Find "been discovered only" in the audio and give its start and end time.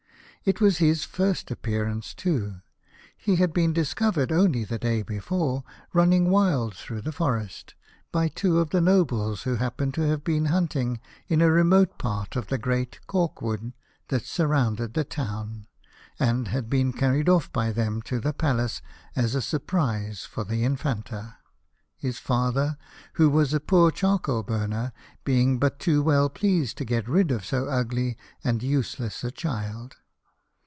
3.53-4.63